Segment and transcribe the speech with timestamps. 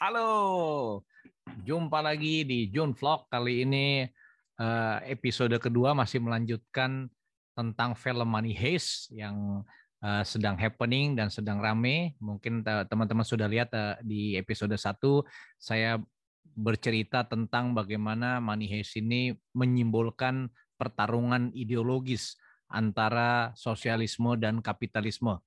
[0.00, 0.30] Halo,
[1.60, 3.28] jumpa lagi di June Vlog.
[3.28, 4.08] Kali ini
[4.56, 7.12] eh, episode kedua masih melanjutkan
[7.52, 9.60] tentang film Money Heist yang
[10.00, 12.16] eh, sedang happening dan sedang rame.
[12.16, 14.80] Mungkin teman-teman sudah lihat eh, di episode 1
[15.60, 16.00] saya
[16.56, 20.48] bercerita tentang bagaimana Money Heist ini menyimbolkan
[20.80, 22.40] pertarungan ideologis
[22.72, 25.44] antara sosialisme dan kapitalisme.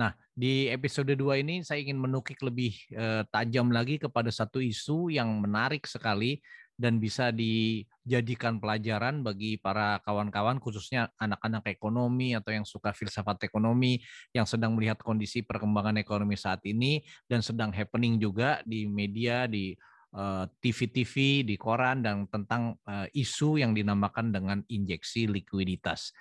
[0.00, 5.12] Nah, di episode 2 ini saya ingin menukik lebih eh, tajam lagi kepada satu isu
[5.12, 6.40] yang menarik sekali
[6.80, 14.00] dan bisa dijadikan pelajaran bagi para kawan-kawan khususnya anak-anak ekonomi atau yang suka filsafat ekonomi
[14.32, 19.76] yang sedang melihat kondisi perkembangan ekonomi saat ini dan sedang happening juga di media di
[20.16, 26.16] eh, TV-TV, di koran dan tentang eh, isu yang dinamakan dengan injeksi likuiditas.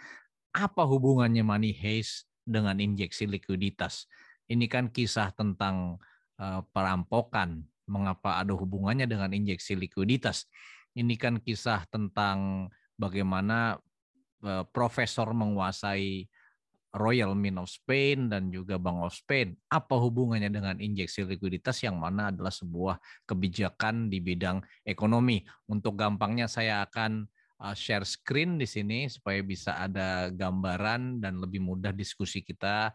[0.52, 4.10] Apa hubungannya money heist dengan injeksi likuiditas.
[4.50, 6.02] Ini kan kisah tentang
[6.42, 7.62] uh, perampokan.
[7.90, 10.50] Mengapa ada hubungannya dengan injeksi likuiditas?
[10.98, 13.78] Ini kan kisah tentang bagaimana
[14.42, 16.26] uh, profesor menguasai
[16.90, 19.54] Royal Mint of Spain dan juga Bank of Spain.
[19.70, 22.98] Apa hubungannya dengan injeksi likuiditas yang mana adalah sebuah
[23.30, 25.46] kebijakan di bidang ekonomi?
[25.70, 31.64] Untuk gampangnya saya akan uh, share screen di sini supaya bisa ada gambaran dan lebih
[31.64, 32.92] mudah diskusi kita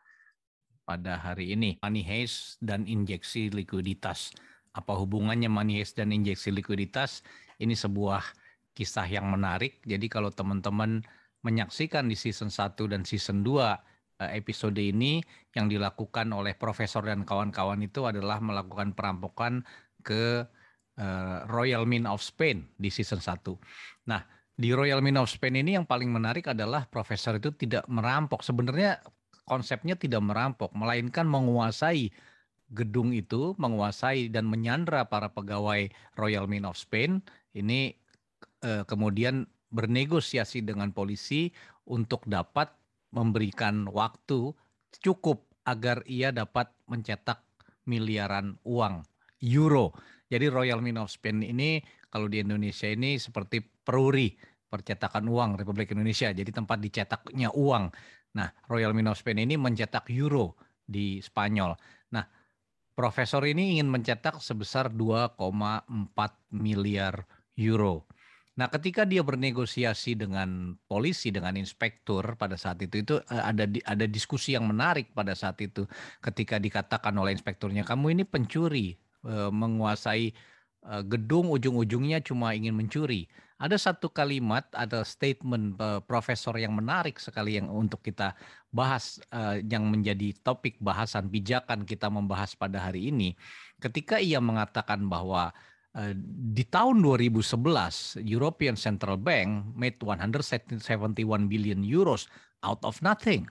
[0.84, 1.80] pada hari ini.
[1.80, 4.32] Money heist dan injeksi likuiditas.
[4.74, 7.24] Apa hubungannya money heist dan injeksi likuiditas?
[7.60, 8.24] Ini sebuah
[8.74, 9.80] kisah yang menarik.
[9.86, 11.00] Jadi kalau teman-teman
[11.44, 15.20] menyaksikan di season 1 dan season 2 uh, episode ini
[15.54, 19.62] yang dilakukan oleh profesor dan kawan-kawan itu adalah melakukan perampokan
[20.02, 20.42] ke
[20.98, 23.30] uh, Royal Mint of Spain di season 1.
[24.10, 28.46] Nah, di Royal Mint of Spain ini yang paling menarik adalah profesor itu tidak merampok.
[28.46, 29.02] Sebenarnya
[29.44, 32.14] konsepnya tidak merampok, melainkan menguasai
[32.70, 37.18] gedung itu, menguasai dan menyandra para pegawai Royal Mint of Spain.
[37.54, 37.94] Ini
[38.62, 41.50] eh, kemudian bernegosiasi dengan polisi
[41.90, 42.70] untuk dapat
[43.10, 44.54] memberikan waktu
[45.02, 47.42] cukup agar ia dapat mencetak
[47.90, 49.02] miliaran uang
[49.42, 49.92] euro.
[50.30, 54.32] Jadi Royal Mint of Spain ini kalau di Indonesia ini seperti peruri
[54.74, 56.34] percetakan uang Republik Indonesia.
[56.34, 57.94] Jadi tempat dicetaknya uang.
[58.34, 61.78] Nah, Royal Mint of Spain ini mencetak euro di Spanyol.
[62.10, 62.26] Nah,
[62.98, 65.86] profesor ini ingin mencetak sebesar 2,4
[66.50, 67.22] miliar
[67.54, 68.10] euro.
[68.58, 74.06] Nah, ketika dia bernegosiasi dengan polisi, dengan inspektur pada saat itu, itu eh, ada ada
[74.10, 75.86] diskusi yang menarik pada saat itu.
[76.18, 78.94] Ketika dikatakan oleh inspekturnya, kamu ini pencuri,
[79.26, 83.24] eh, menguasai Eh, gedung ujung-ujungnya cuma ingin mencuri.
[83.54, 88.34] Ada satu kalimat, ada statement uh, profesor yang menarik sekali yang untuk kita
[88.74, 93.38] bahas, uh, yang menjadi topik bahasan bijakan kita membahas pada hari ini.
[93.78, 95.54] Ketika ia mengatakan bahwa
[95.94, 96.12] uh,
[96.50, 100.82] di tahun 2011 European Central Bank made 171
[101.46, 102.26] billion euros
[102.66, 103.46] out of nothing.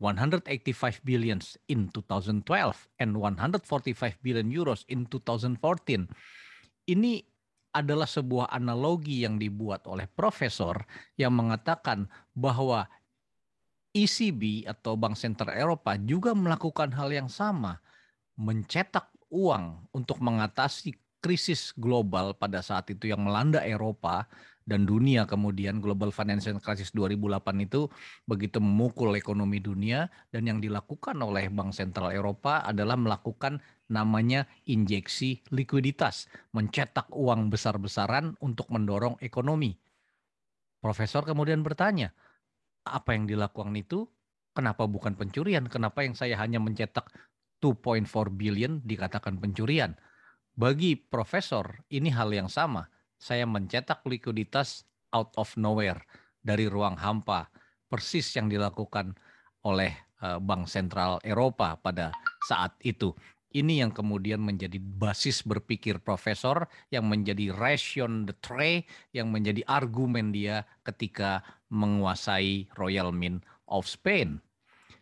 [0.00, 2.44] 185 billions in 2012
[3.04, 6.08] and 145 billion euros in 2014
[6.88, 7.20] ini
[7.70, 10.74] adalah sebuah analogi yang dibuat oleh profesor
[11.14, 12.86] yang mengatakan bahwa
[13.90, 17.82] ECB atau Bank Sentral Eropa juga melakukan hal yang sama,
[18.38, 24.26] mencetak uang untuk mengatasi krisis global pada saat itu yang melanda Eropa
[24.70, 27.90] dan dunia kemudian global financial crisis 2008 itu
[28.22, 33.58] begitu memukul ekonomi dunia dan yang dilakukan oleh Bank Sentral Eropa adalah melakukan
[33.90, 39.74] namanya injeksi likuiditas, mencetak uang besar-besaran untuk mendorong ekonomi.
[40.78, 42.14] Profesor kemudian bertanya,
[42.86, 44.06] apa yang dilakukan itu
[44.54, 45.66] kenapa bukan pencurian?
[45.66, 47.10] Kenapa yang saya hanya mencetak
[47.58, 48.06] 2.4
[48.38, 49.98] billion dikatakan pencurian?
[50.54, 52.86] Bagi profesor ini hal yang sama
[53.20, 56.00] saya mencetak likuiditas out of nowhere
[56.40, 57.52] dari ruang hampa,
[57.92, 59.12] persis yang dilakukan
[59.68, 59.92] oleh
[60.24, 62.16] eh, Bank Sentral Eropa pada
[62.48, 63.12] saat itu.
[63.50, 70.30] Ini yang kemudian menjadi basis berpikir profesor yang menjadi ration the tray yang menjadi argumen
[70.30, 74.38] dia ketika menguasai Royal Mint of Spain.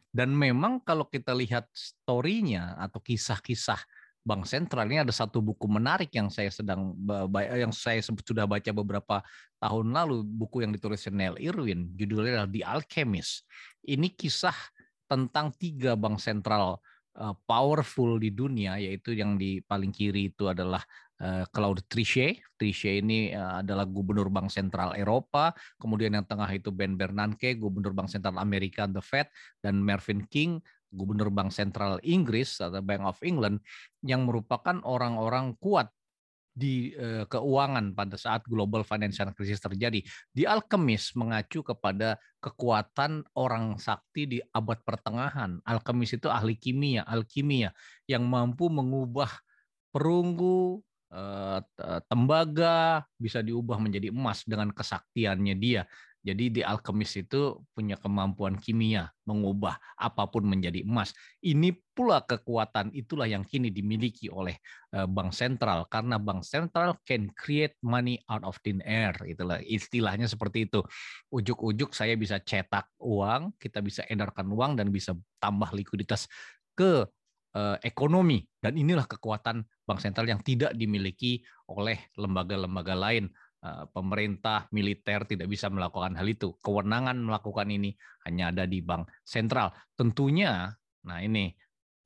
[0.09, 3.85] Dan memang kalau kita lihat story-nya atau kisah-kisah
[4.29, 6.93] bank sentral ini ada satu buku menarik yang saya sedang
[7.57, 9.25] yang saya sudah baca beberapa
[9.57, 11.89] tahun lalu buku yang ditulis Neil Irwin.
[11.97, 13.49] Judulnya adalah The Alchemist.
[13.89, 14.55] Ini kisah
[15.09, 16.77] tentang tiga bank sentral
[17.17, 20.85] uh, powerful di dunia yaitu yang di paling kiri itu adalah
[21.25, 22.39] uh, Claude Trichet.
[22.61, 25.57] Trichet ini uh, adalah gubernur bank sentral Eropa.
[25.81, 29.33] Kemudian yang tengah itu Ben Bernanke gubernur bank sentral Amerika The Fed
[29.65, 33.61] dan Mervyn King gubernur Bank Sentral Inggris atau Bank of England
[34.05, 35.93] yang merupakan orang-orang kuat
[36.59, 40.03] di uh, keuangan pada saat global financial crisis terjadi.
[40.35, 45.63] Di Alchemist mengacu kepada kekuatan orang sakti di abad pertengahan.
[45.63, 47.71] Alchemist itu ahli kimia, alkimia
[48.11, 49.31] yang mampu mengubah
[49.95, 50.83] perunggu,
[51.15, 51.63] uh,
[52.11, 55.87] tembaga bisa diubah menjadi emas dengan kesaktiannya dia.
[56.29, 61.17] Jadi di alkemis itu punya kemampuan kimia mengubah apa pun menjadi emas.
[61.41, 64.61] Ini pula kekuatan itulah yang kini dimiliki oleh
[64.93, 69.17] eh, bank sentral karena bank sentral can create money out of thin air.
[69.25, 70.85] Itulah istilahnya seperti itu.
[71.33, 76.29] Ujuk-ujuk saya bisa cetak uang, kita bisa edarkan uang dan bisa tambah likuiditas
[76.77, 77.09] ke
[77.57, 81.41] eh, ekonomi dan inilah kekuatan bank sentral yang tidak dimiliki
[81.73, 83.33] oleh lembaga-lembaga lain
[83.91, 86.55] pemerintah militer tidak bisa melakukan hal itu.
[86.63, 87.95] Kewenangan melakukan ini
[88.27, 89.75] hanya ada di bank sentral.
[89.99, 90.71] Tentunya,
[91.03, 91.51] nah ini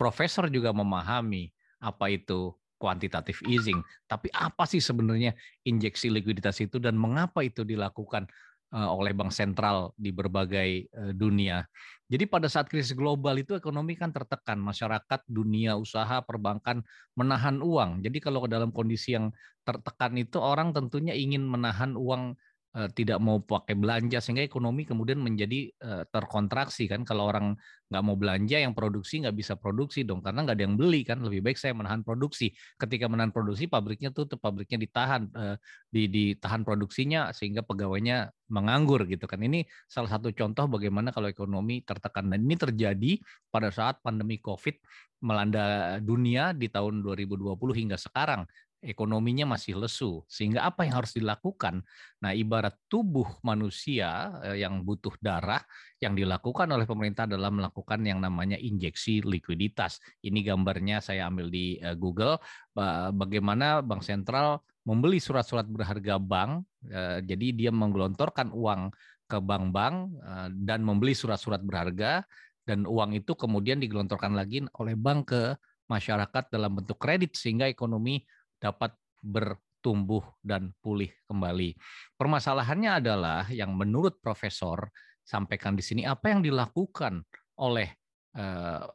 [0.01, 1.53] profesor juga memahami
[1.83, 3.79] apa itu kuantitatif easing.
[4.11, 8.33] Tapi apa sih sebenarnya injeksi likuiditas itu dan mengapa itu dilakukan eh,
[8.73, 11.65] oleh bank sentral di berbagai eh, dunia?
[12.13, 16.85] Jadi pada saat krisis global itu ekonomi kan tertekan, masyarakat, dunia usaha, perbankan
[17.17, 18.05] menahan uang.
[18.05, 19.33] Jadi kalau dalam kondisi yang
[19.65, 22.37] tertekan itu orang tentunya ingin menahan uang
[22.73, 27.05] Eh, tidak mau pakai belanja sehingga ekonomi kemudian menjadi uh, terkontraksi kan.
[27.05, 27.53] Kalau orang
[27.93, 31.21] nggak mau belanja yang produksi nggak bisa produksi dong karena nggak ada yang beli kan.
[31.21, 32.49] Lebih baik saya menahan produksi.
[32.81, 35.61] Ketika menahan produksi pabriknya tutup pabriknya ditahan uh,
[35.93, 39.45] di ditahan produksinya sehingga pegawainya menganggur gitu kan.
[39.45, 42.33] Ini salah satu contoh bagaimana kalau ekonomi tertekan.
[42.33, 43.21] Dan ini terjadi
[43.53, 44.81] pada saat pandemi covid
[45.21, 48.49] melanda dunia di tahun 2020 hingga sekarang
[48.83, 50.27] ekonominya masih lesu.
[50.27, 51.81] Sehingga apa yang harus dilakukan?
[52.19, 55.63] Nah, ibarat tubuh manusia eh, yang butuh darah,
[56.03, 60.03] yang dilakukan oleh pemerintah adalah melakukan yang namanya injeksi likuiditas.
[60.21, 62.43] Ini gambarnya saya ambil di eh, Google,
[63.15, 68.91] bagaimana Bank Sentral membeli surat-surat berharga bank, eh, jadi dia menggelontorkan uang
[69.31, 70.21] ke bank-bank
[70.61, 72.21] dan membeli surat-surat berharga,
[72.69, 75.43] dan uang itu kemudian digelontorkan lagi oleh bank ke
[75.91, 78.23] masyarakat dalam bentuk kredit sehingga ekonomi
[78.63, 81.75] dapat bertumbuh dan pulih kembali.
[82.15, 84.87] Permasalahannya adalah yang menurut profesor
[85.27, 87.27] sampaikan di sini apa yang dilakukan
[87.59, 87.91] oleh
[88.39, 88.87] uh,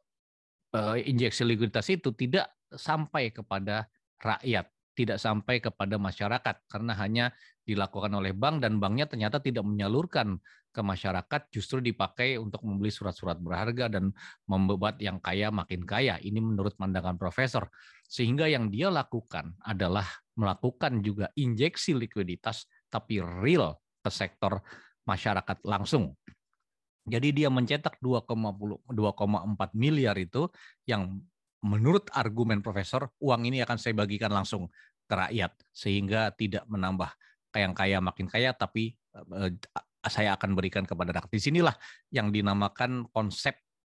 [0.72, 3.88] uh, injeksi likuiditas itu tidak sampai kepada
[4.20, 4.68] rakyat,
[4.98, 7.26] tidak sampai kepada masyarakat karena hanya
[7.62, 10.42] dilakukan oleh bank dan banknya ternyata tidak menyalurkan
[10.74, 14.14] ke masyarakat justru dipakai untuk membeli surat-surat berharga dan
[14.50, 16.22] membuat yang kaya makin kaya.
[16.22, 17.70] Ini menurut pandangan profesor.
[18.06, 20.06] Sehingga yang dia lakukan adalah
[20.38, 24.62] melakukan juga injeksi likuiditas tapi real ke sektor
[25.10, 26.14] masyarakat langsung.
[27.08, 28.38] Jadi dia mencetak 2,4
[29.74, 30.52] miliar itu
[30.84, 31.24] yang
[31.66, 34.70] menurut argumen profesor uang ini akan saya bagikan langsung
[35.08, 37.10] ke rakyat sehingga tidak menambah
[37.58, 39.52] yang kaya makin kaya tapi eh,
[40.06, 41.32] saya akan berikan kepada rakyat.
[41.32, 41.76] Di sinilah
[42.14, 43.58] yang dinamakan konsep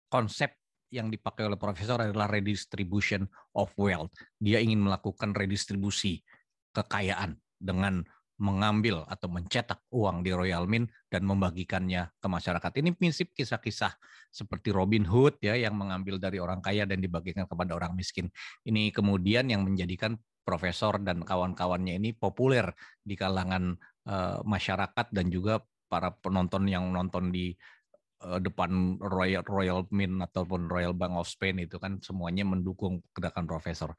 [0.08, 0.56] konsep
[0.88, 4.12] yang dipakai oleh profesor adalah redistribution of wealth.
[4.40, 6.24] Dia ingin melakukan redistribusi
[6.72, 8.00] kekayaan dengan
[8.38, 12.70] mengambil atau mencetak uang di Royal Mint dan membagikannya ke masyarakat.
[12.78, 13.98] Ini prinsip kisah-kisah
[14.30, 18.30] seperti Robin Hood ya yang mengambil dari orang kaya dan dibagikan kepada orang miskin.
[18.62, 20.14] Ini kemudian yang menjadikan
[20.46, 22.72] profesor dan kawan-kawannya ini populer
[23.02, 23.76] di kalangan
[24.08, 25.60] uh, masyarakat dan juga
[25.90, 27.52] para penonton yang nonton di
[28.24, 33.44] uh, depan Royal Royal Mint ataupun Royal Bank of Spain itu kan semuanya mendukung gerakan
[33.44, 33.92] profesor.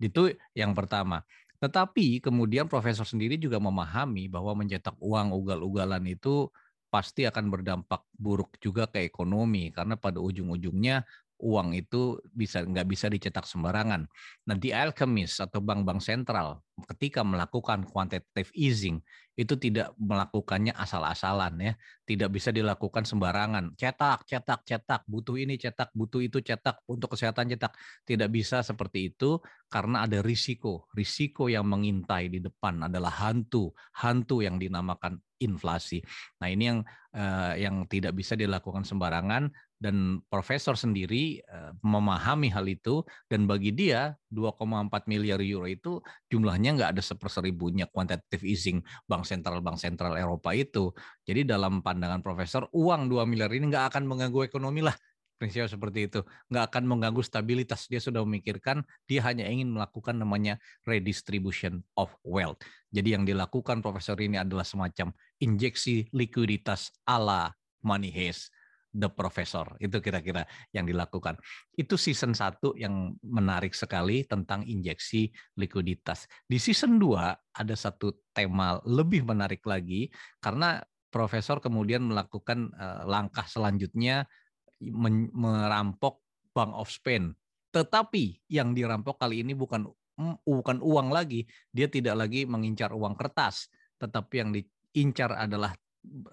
[0.00, 1.22] Itu yang pertama.
[1.62, 6.50] Tetapi kemudian profesor sendiri juga memahami bahwa mencetak uang ugal-ugalan itu
[6.90, 9.70] pasti akan berdampak buruk juga ke ekonomi.
[9.70, 11.06] Karena pada ujung-ujungnya
[11.42, 14.06] uang itu bisa nggak bisa dicetak sembarangan.
[14.46, 16.62] Nanti Alchemist atau bank-bank sentral
[16.94, 21.72] ketika melakukan quantitative easing itu tidak melakukannya asal-asalan ya,
[22.04, 23.72] tidak bisa dilakukan sembarangan.
[23.80, 27.72] Cetak, cetak, cetak, butuh ini cetak, butuh itu cetak, untuk kesehatan cetak.
[28.04, 29.40] Tidak bisa seperti itu
[29.72, 30.84] karena ada risiko.
[30.92, 36.00] Risiko yang mengintai di depan adalah hantu, hantu yang dinamakan inflasi.
[36.40, 36.78] Nah, ini yang
[37.14, 43.74] uh, yang tidak bisa dilakukan sembarangan dan profesor sendiri uh, memahami hal itu dan bagi
[43.74, 45.98] dia 2,4 miliar euro itu
[46.30, 50.94] jumlahnya nggak ada seperseribunya quantitative easing bank sentral bank sentral Eropa itu.
[51.26, 54.94] Jadi dalam pandangan profesor uang 2 miliar ini nggak akan mengganggu ekonomi lah
[55.42, 56.22] prinsip seperti itu
[56.54, 62.62] nggak akan mengganggu stabilitas dia sudah memikirkan dia hanya ingin melakukan namanya redistribution of wealth
[62.94, 65.10] jadi yang dilakukan profesor ini adalah semacam
[65.42, 67.50] injeksi likuiditas ala
[67.82, 68.46] money haze
[68.92, 69.64] The Professor.
[69.80, 71.40] Itu kira-kira yang dilakukan.
[71.72, 76.28] Itu season 1 yang menarik sekali tentang injeksi likuiditas.
[76.44, 80.12] Di season 2 ada satu tema lebih menarik lagi
[80.44, 84.24] karena Profesor kemudian melakukan uh, langkah selanjutnya
[85.32, 87.32] merampok Bank of Spain.
[87.72, 89.88] Tetapi yang dirampok kali ini bukan
[90.44, 95.72] bukan uang lagi, dia tidak lagi mengincar uang kertas, tetapi yang diincar adalah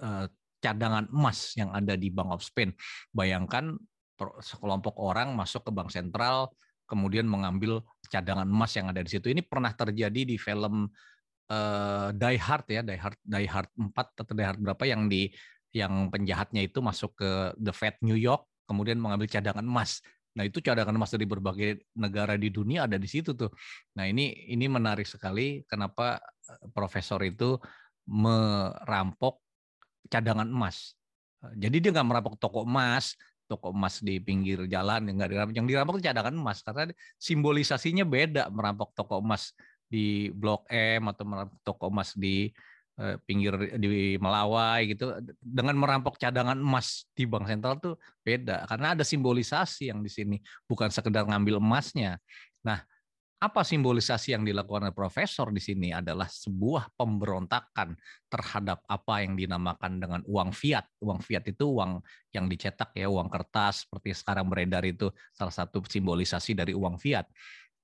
[0.04, 0.28] uh,
[0.60, 2.76] cadangan emas yang ada di Bank of Spain.
[3.16, 3.80] Bayangkan
[4.20, 6.52] sekelompok orang masuk ke bank sentral
[6.90, 9.30] kemudian mengambil cadangan emas yang ada di situ.
[9.30, 10.90] Ini pernah terjadi di film
[11.54, 15.30] uh, Die Hard ya, Die Hard Die Hard 4 atau Die Hard berapa yang di
[15.74, 20.06] yang penjahatnya itu masuk ke The Fed New York kemudian mengambil cadangan emas.
[20.38, 23.50] Nah, itu cadangan emas dari berbagai negara di dunia ada di situ tuh.
[23.98, 27.58] Nah, ini ini menarik sekali kenapa eh, profesor itu
[28.06, 29.42] merampok
[30.06, 30.94] cadangan emas.
[31.58, 33.18] Jadi dia nggak merampok toko emas,
[33.50, 35.54] toko emas di pinggir jalan yang nggak dirampok.
[35.58, 39.58] Yang dirampok itu cadangan emas karena simbolisasinya beda merampok toko emas
[39.90, 42.54] di Blok M atau merampok toko emas di
[43.24, 47.96] pinggir di Melawai gitu dengan merampok cadangan emas di bank sentral tuh
[48.28, 50.38] beda karena ada simbolisasi yang di sini
[50.68, 52.20] bukan sekedar ngambil emasnya.
[52.60, 52.84] Nah,
[53.40, 57.96] apa simbolisasi yang dilakukan oleh profesor di sini adalah sebuah pemberontakan
[58.28, 60.84] terhadap apa yang dinamakan dengan uang fiat.
[61.00, 62.04] Uang fiat itu uang
[62.36, 67.32] yang dicetak ya, uang kertas seperti sekarang beredar itu salah satu simbolisasi dari uang fiat.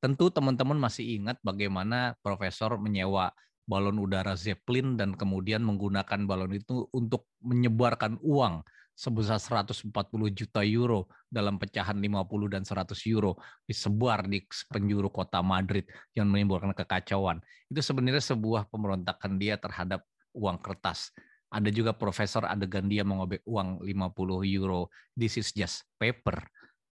[0.03, 3.31] Tentu teman-teman masih ingat bagaimana profesor menyewa
[3.65, 8.62] balon udara Zeppelin dan kemudian menggunakan balon itu untuk menyebarkan uang
[8.95, 9.91] sebesar 140
[10.31, 13.36] juta euro dalam pecahan 50 dan 100 euro
[13.67, 14.39] disebar di
[14.72, 15.84] penjuru kota Madrid
[16.15, 17.43] yang menimbulkan kekacauan.
[17.67, 21.12] Itu sebenarnya sebuah pemberontakan dia terhadap uang kertas.
[21.51, 24.88] Ada juga profesor adegan dia mengobek uang 50 euro.
[25.12, 26.39] This is just paper.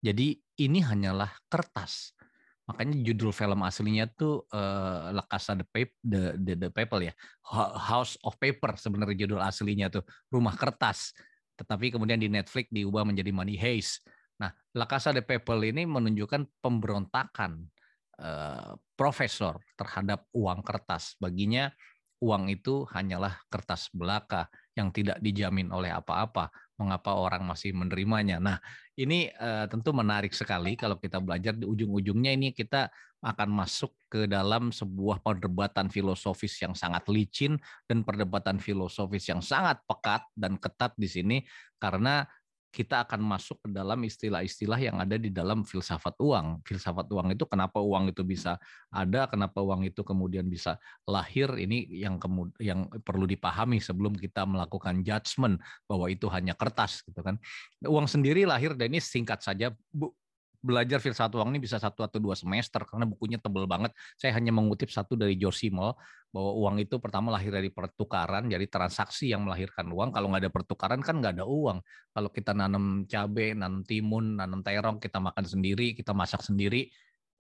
[0.05, 2.13] Jadi ini hanyalah kertas.
[2.67, 7.15] Makanya judul film aslinya tuh uh, La Casa de Paper, the, the, the Paper ya,
[7.79, 10.03] House of Paper sebenarnya judul aslinya tuh,
[10.35, 11.15] rumah kertas
[11.57, 14.05] tetapi kemudian di Netflix diubah menjadi Money Heist.
[14.37, 15.25] Nah, La Casa de
[15.65, 17.65] ini menunjukkan pemberontakan
[18.21, 21.17] uh, profesor terhadap uang kertas.
[21.17, 21.73] Baginya
[22.21, 26.53] uang itu hanyalah kertas belaka yang tidak dijamin oleh apa-apa.
[26.77, 28.37] Mengapa orang masih menerimanya?
[28.37, 28.61] Nah,
[28.97, 32.89] ini uh, tentu menarik sekali kalau kita belajar di ujung-ujungnya ini kita
[33.21, 39.81] akan masuk ke dalam sebuah perdebatan filosofis yang sangat licin dan perdebatan filosofis yang sangat
[39.85, 41.37] pekat dan ketat di sini.
[41.77, 42.25] Karena
[42.77, 46.61] kita akan masuk ke dalam istilah-istilah yang ada di dalam filsafat uang.
[46.61, 48.61] Filsafat uang itu kenapa uang itu bisa
[48.93, 50.77] ada, kenapa uang itu kemudian bisa
[51.09, 52.21] lahir, ini yang
[52.61, 55.57] yang perlu dipahami sebelum kita melakukan judgement
[55.89, 57.41] bahwa itu hanya kertas gitu kan.
[57.81, 60.13] Uang sendiri lahir dan ini singkat saja Bu
[60.67, 63.95] belajar filsafat uang ini bisa satu atau dua semester karena bukunya tebel banget.
[64.19, 65.95] Saya hanya mengutip satu dari George Simmel
[66.35, 70.11] bahwa uang itu pertama lahir dari pertukaran, jadi transaksi yang melahirkan uang.
[70.11, 71.79] Kalau nggak ada pertukaran kan nggak ada uang.
[72.11, 76.91] Kalau kita nanam cabai, nanam timun, nanam terong, kita makan sendiri, kita masak sendiri,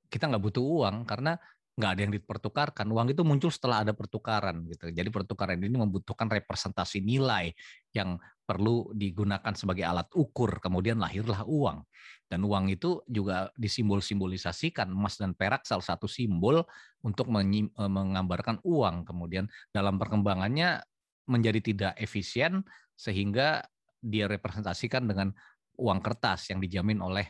[0.06, 1.35] kita nggak butuh uang karena
[1.76, 2.87] nggak ada yang dipertukarkan.
[2.88, 4.88] Uang itu muncul setelah ada pertukaran gitu.
[4.88, 7.52] Jadi pertukaran ini membutuhkan representasi nilai
[7.92, 10.62] yang perlu digunakan sebagai alat ukur.
[10.62, 11.82] Kemudian lahirlah uang.
[12.30, 16.62] Dan uang itu juga disimbol-simbolisasikan emas dan perak salah satu simbol
[17.02, 19.02] untuk e, menggambarkan uang.
[19.02, 20.82] Kemudian dalam perkembangannya
[21.26, 22.62] menjadi tidak efisien
[22.94, 23.66] sehingga
[23.98, 25.34] dia representasikan dengan
[25.76, 27.26] uang kertas yang dijamin oleh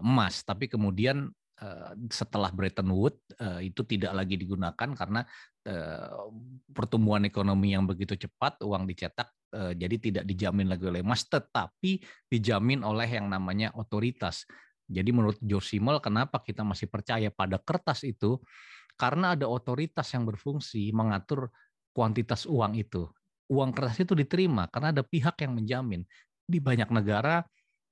[0.00, 0.44] emas.
[0.44, 1.68] Tapi kemudian e,
[2.12, 5.24] setelah Bretton Woods e, itu tidak lagi digunakan karena
[6.72, 12.04] pertumbuhan ekonomi yang begitu cepat, uang dicetak Eh, jadi tidak dijamin lagi oleh emas, tetapi
[12.28, 14.44] dijamin oleh yang namanya otoritas.
[14.84, 18.36] Jadi menurut George Simmel, kenapa kita masih percaya pada kertas itu?
[19.00, 21.48] Karena ada otoritas yang berfungsi mengatur
[21.96, 23.08] kuantitas uang itu.
[23.48, 26.04] Uang kertas itu diterima karena ada pihak yang menjamin.
[26.44, 27.40] Di banyak negara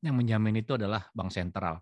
[0.04, 1.80] yang menjamin itu adalah bank sentral.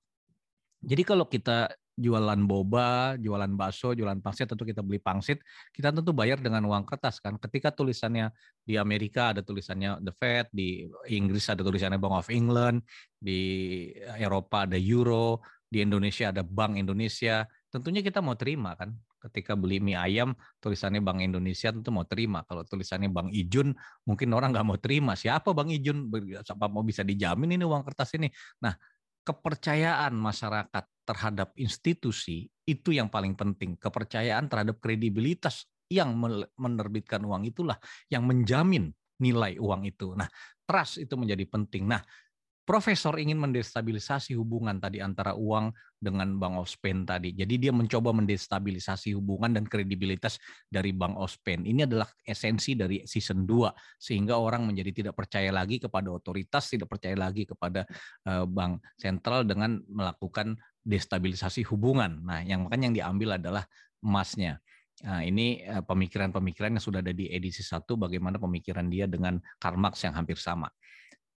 [0.87, 5.39] Jadi kalau kita jualan boba, jualan bakso, jualan pangsit tentu kita beli pangsit,
[5.71, 7.39] kita tentu bayar dengan uang kertas kan.
[7.39, 8.35] Ketika tulisannya
[8.67, 12.83] di Amerika ada tulisannya The Fed, di Inggris ada tulisannya Bank of England,
[13.15, 18.95] di Eropa ada Euro, di Indonesia ada Bank Indonesia, tentunya kita mau terima kan.
[19.25, 22.45] Ketika beli mie ayam tulisannya Bank Indonesia tentu mau terima.
[22.45, 23.73] Kalau tulisannya Bank Ijun
[24.05, 25.17] mungkin orang nggak mau terima.
[25.17, 26.13] Siapa Bank Ijun?
[26.45, 28.29] Siapa mau bisa dijamin ini uang kertas ini?
[28.61, 28.77] Nah,
[29.25, 33.77] kepercayaan masyarakat terhadap institusi itu yang paling penting.
[33.77, 36.17] Kepercayaan terhadap kredibilitas yang
[36.57, 37.77] menerbitkan uang itulah
[38.09, 40.17] yang menjamin nilai uang itu.
[40.17, 40.29] Nah,
[40.65, 41.87] trust itu menjadi penting.
[41.87, 42.01] Nah,
[42.65, 45.69] Profesor ingin mendestabilisasi hubungan tadi antara uang
[46.01, 47.37] dengan Bank Ospen tadi.
[47.37, 50.41] Jadi dia mencoba mendestabilisasi hubungan dan kredibilitas
[50.73, 51.69] dari Bank Ospen.
[51.69, 56.89] Ini adalah esensi dari season 2 sehingga orang menjadi tidak percaya lagi kepada otoritas, tidak
[56.89, 57.85] percaya lagi kepada
[58.33, 62.25] uh, bank sentral dengan melakukan destabilisasi hubungan.
[62.25, 63.69] Nah, yang makanya yang diambil adalah
[64.01, 64.57] emasnya.
[65.05, 69.77] Nah, ini eh, pemikiran-pemikiran yang sudah ada di edisi satu, bagaimana pemikiran dia dengan Karl
[69.77, 70.71] Marx yang hampir sama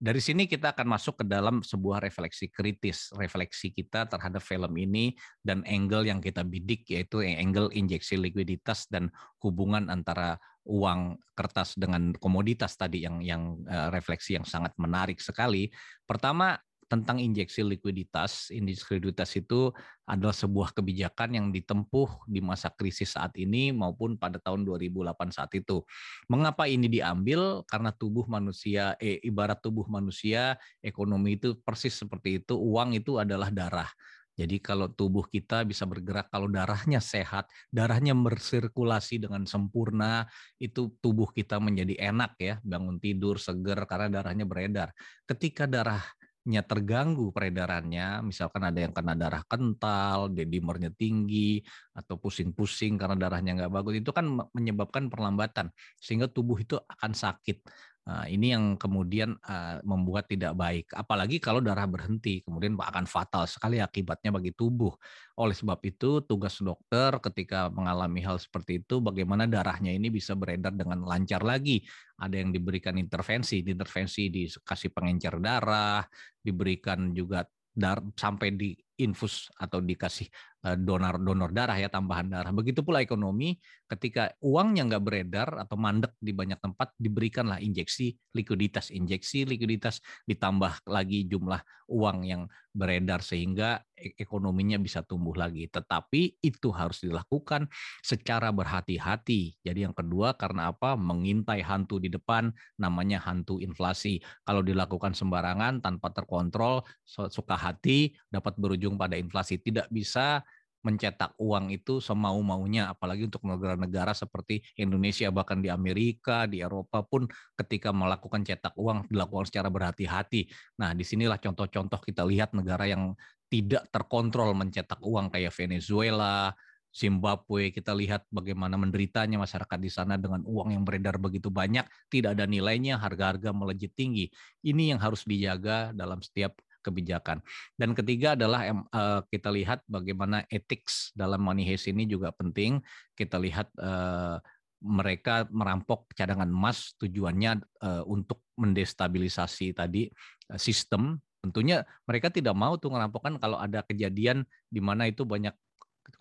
[0.05, 5.17] dari sini kita akan masuk ke dalam sebuah refleksi kritis, refleksi kita terhadap film ini
[5.41, 9.09] dan angle yang kita bidik yaitu angle injeksi likuiditas dan
[9.41, 10.38] hubungan antara
[10.69, 15.74] uang kertas dengan komoditas tadi yang yang uh, refleksi yang sangat menarik sekali.
[16.05, 16.53] Pertama
[16.86, 18.54] tentang injeksi likuiditas.
[18.54, 19.74] Injeksi likuiditas itu
[20.06, 25.51] adalah sebuah kebijakan yang ditempuh di masa krisis saat ini maupun pada tahun 2008 saat
[25.58, 25.82] itu.
[26.30, 27.65] Mengapa ini diambil?
[27.65, 32.54] Karena tubuh manusia, eh, ibarat tubuh manusia, ekonomi itu persis seperti itu.
[32.54, 33.89] Uang itu adalah darah.
[34.36, 40.27] Jadi kalau tubuh kita bisa bergerak, kalau darahnya sehat, darahnya bersirkulasi dengan sempurna,
[40.60, 44.92] itu tubuh kita menjadi enak ya, bangun tidur seger karena darahnya beredar.
[45.24, 46.04] Ketika darah
[46.46, 51.62] nya terganggu peredarannya, misalkan ada yang kena darah kental, dedimernya tinggi,
[51.98, 57.66] atau pusing-pusing karena darahnya nggak bagus, itu kan menyebabkan perlambatan sehingga tubuh itu akan sakit.
[58.05, 60.93] Nah, ini yang kemudian uh, membuat tidak baik.
[60.93, 64.93] Apalagi kalau darah berhenti, kemudian akan fatal sekali akibatnya bagi tubuh.
[65.41, 70.77] Oleh sebab itu, tugas dokter ketika mengalami hal seperti itu, bagaimana darahnya ini bisa beredar
[70.77, 71.81] dengan lancar lagi.
[72.21, 76.05] Ada yang diberikan intervensi, intervensi dikasih pengencer darah,
[76.38, 77.41] diberikan juga
[77.75, 78.71] dar sampai di
[79.01, 80.31] infus atau dikasih
[80.74, 82.50] donor donor darah ya tambahan darah.
[82.50, 88.89] Begitu pula ekonomi ketika uangnya nggak beredar atau mandek di banyak tempat diberikanlah injeksi likuiditas,
[88.89, 95.69] injeksi likuiditas ditambah lagi jumlah uang yang beredar sehingga e, ekonominya bisa tumbuh lagi.
[95.69, 97.70] Tetapi itu harus dilakukan
[98.01, 99.61] secara berhati-hati.
[99.61, 100.98] Jadi yang kedua karena apa?
[100.98, 102.50] Mengintai hantu di depan
[102.81, 104.20] namanya hantu inflasi.
[104.44, 109.61] Kalau dilakukan sembarangan tanpa terkontrol suka hati dapat berujung pada inflasi.
[109.61, 110.42] Tidak bisa
[110.85, 117.25] mencetak uang itu semau-maunya, apalagi untuk negara-negara seperti Indonesia, bahkan di Amerika, di Eropa pun
[117.57, 120.45] ketika melakukan cetak uang dilakukan secara berhati-hati.
[120.77, 123.17] Nah, di sinilah contoh-contoh kita lihat negara yang
[123.50, 126.53] tidak terkontrol mencetak uang kayak Venezuela,
[126.95, 132.39] Zimbabwe, kita lihat bagaimana menderitanya masyarakat di sana dengan uang yang beredar begitu banyak, tidak
[132.39, 134.31] ada nilainya, harga-harga melejit tinggi.
[134.63, 137.41] Ini yang harus dijaga dalam setiap kebijakan.
[137.74, 140.85] Dan ketiga adalah uh, kita lihat bagaimana etik
[141.17, 142.77] dalam money heist ini juga penting.
[143.17, 144.37] Kita lihat uh,
[144.85, 150.13] mereka merampok cadangan emas tujuannya uh, untuk mendestabilisasi tadi
[150.61, 151.17] sistem.
[151.41, 155.53] Tentunya mereka tidak mau tuh merampokkan kalau ada kejadian di mana itu banyak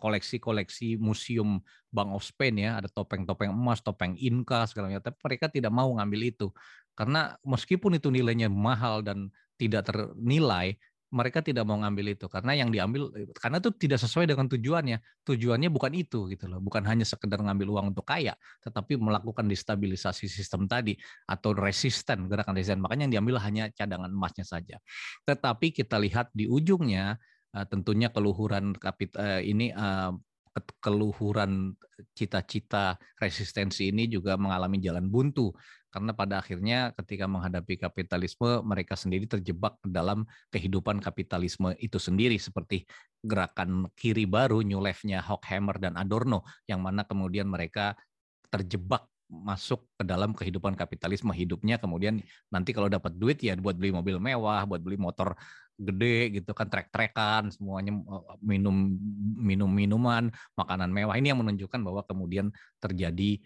[0.01, 1.61] koleksi-koleksi museum
[1.93, 5.05] Bank of Spain ya, ada topeng-topeng emas, topeng Inca segala macam.
[5.13, 6.49] Tapi mereka tidak mau ngambil itu
[6.95, 10.75] karena meskipun itu nilainya mahal dan tidak ternilai,
[11.15, 13.07] mereka tidak mau ngambil itu karena yang diambil
[13.39, 14.99] karena itu tidak sesuai dengan tujuannya.
[15.23, 18.35] Tujuannya bukan itu gitu loh, bukan hanya sekedar ngambil uang untuk kaya,
[18.67, 20.99] tetapi melakukan destabilisasi sistem tadi
[21.31, 22.83] atau resisten gerakan resisten.
[22.83, 24.83] Makanya yang diambil hanya cadangan emasnya saja.
[25.23, 27.15] Tetapi kita lihat di ujungnya
[27.55, 30.13] eh, tentunya keluhuran kapit eh, ini eh,
[30.83, 31.75] keluhuran
[32.15, 35.55] cita-cita resistensi ini juga mengalami jalan buntu
[35.95, 42.83] karena pada akhirnya ketika menghadapi kapitalisme mereka sendiri terjebak dalam kehidupan kapitalisme itu sendiri seperti
[43.23, 47.95] gerakan kiri baru New Left-nya Hockhammer dan Adorno yang mana kemudian mereka
[48.51, 51.81] terjebak masuk ke dalam kehidupan kapitalisme hidupnya.
[51.81, 52.21] Kemudian
[52.53, 55.35] nanti kalau dapat duit ya buat beli mobil mewah buat beli motor
[55.75, 58.95] gede gitu kan trek-trekan semuanya eh, minum
[59.39, 61.19] minum minuman makanan mewah.
[61.19, 63.43] Ini yang menunjukkan bahwa kemudian terjadi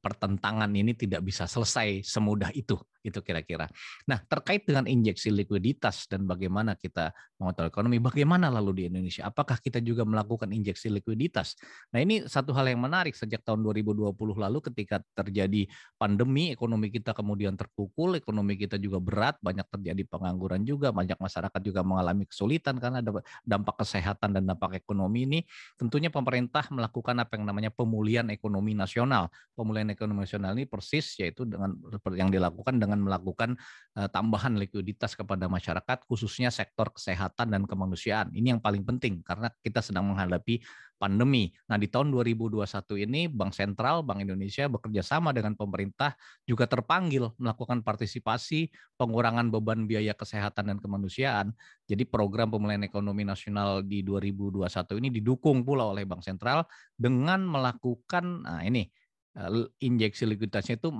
[0.00, 3.70] pertentangan ini tidak bisa selesai semudah itu itu kira-kira.
[4.06, 9.26] Nah terkait dengan injeksi likuiditas dan bagaimana kita mengontrol ekonomi, bagaimana lalu di Indonesia?
[9.26, 11.54] Apakah kita juga melakukan injeksi likuiditas?
[11.94, 17.14] Nah ini satu hal yang menarik sejak tahun 2020 lalu ketika terjadi pandemi, ekonomi kita
[17.14, 22.76] kemudian terpukul, ekonomi kita juga berat, banyak terjadi pengangguran juga, banyak masyarakat juga mengalami kesulitan
[22.82, 25.40] karena ada dampak kesehatan dan dampak ekonomi ini.
[25.78, 31.42] Tentunya pemerintah melakukan apa yang namanya pemulihan ekonomi nasional pemulihan ekonomi nasional ini persis yaitu
[31.42, 31.74] dengan
[32.14, 33.54] yang dilakukan dengan melakukan
[33.98, 38.30] uh, tambahan likuiditas kepada masyarakat khususnya sektor kesehatan dan kemanusiaan.
[38.34, 40.62] Ini yang paling penting karena kita sedang menghadapi
[40.98, 41.54] pandemi.
[41.70, 42.66] Nah, di tahun 2021
[43.06, 49.86] ini Bank Sentral Bank Indonesia bekerja sama dengan pemerintah juga terpanggil melakukan partisipasi pengurangan beban
[49.86, 51.54] biaya kesehatan dan kemanusiaan.
[51.86, 54.66] Jadi program pemulihan ekonomi nasional di 2021
[54.98, 56.66] ini didukung pula oleh Bank Sentral
[56.98, 58.90] dengan melakukan nah ini
[59.38, 60.90] Eh, injeksi likuiditasnya itu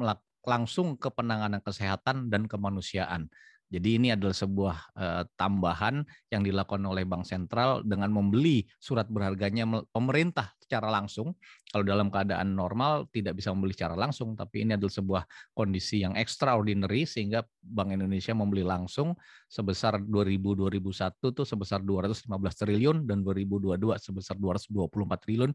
[0.48, 3.28] langsung ke penanganan kesehatan dan kemanusiaan.
[3.68, 6.00] Jadi ini adalah sebuah uh, tambahan
[6.32, 11.36] yang dilakukan oleh Bank Sentral dengan membeli surat berharganya pemerintah secara langsung.
[11.68, 16.16] Kalau dalam keadaan normal tidak bisa membeli secara langsung, tapi ini adalah sebuah kondisi yang
[16.16, 19.12] extraordinary sehingga Bank Indonesia membeli langsung
[19.52, 22.24] sebesar 2000-2001 itu sebesar 215
[22.64, 25.52] triliun dan 2022 sebesar 224 triliun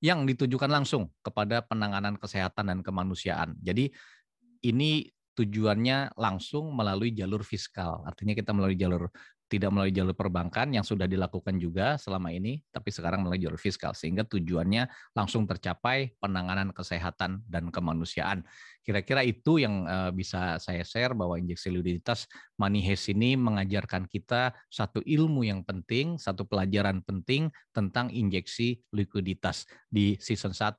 [0.00, 3.52] yang ditujukan langsung kepada penanganan kesehatan dan kemanusiaan.
[3.60, 3.92] Jadi
[4.64, 8.04] ini tujuannya langsung melalui jalur fiskal.
[8.04, 9.08] Artinya kita melalui jalur
[9.50, 13.98] tidak melalui jalur perbankan yang sudah dilakukan juga selama ini, tapi sekarang melalui jalur fiskal
[13.98, 14.86] sehingga tujuannya
[15.18, 18.46] langsung tercapai penanganan kesehatan dan kemanusiaan.
[18.86, 22.30] Kira-kira itu yang uh, bisa saya share bahwa injeksi likuiditas
[22.62, 30.14] Money ini mengajarkan kita satu ilmu yang penting, satu pelajaran penting tentang injeksi likuiditas di
[30.22, 30.78] season 1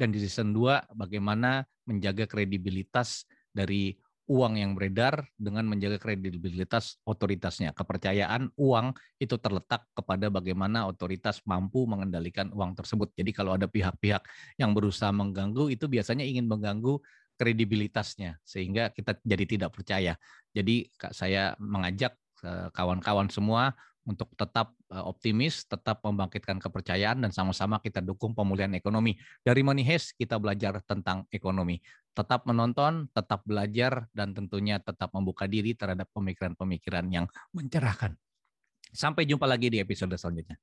[0.00, 7.70] dan di season 2 bagaimana menjaga kredibilitas dari uang yang beredar dengan menjaga kredibilitas otoritasnya.
[7.70, 13.14] Kepercayaan uang itu terletak kepada bagaimana otoritas mampu mengendalikan uang tersebut.
[13.14, 14.26] Jadi kalau ada pihak-pihak
[14.58, 16.98] yang berusaha mengganggu itu biasanya ingin mengganggu
[17.38, 20.18] kredibilitasnya sehingga kita jadi tidak percaya.
[20.50, 27.82] Jadi saya mengajak eh, kawan-kawan semua untuk tetap eh, optimis, tetap membangkitkan kepercayaan dan sama-sama
[27.82, 29.18] kita dukung pemulihan ekonomi.
[29.42, 31.82] Dari Money Heist kita belajar tentang ekonomi.
[32.16, 38.16] Tetap menonton, tetap belajar dan tentunya tetap membuka diri terhadap pemikiran-pemikiran yang mencerahkan.
[38.94, 40.56] Sampai jumpa lagi di episode selanjutnya.